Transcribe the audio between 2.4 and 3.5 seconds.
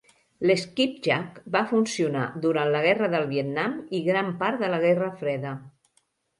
durant la Guerra del